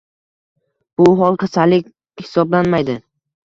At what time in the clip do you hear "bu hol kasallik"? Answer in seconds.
1.01-1.93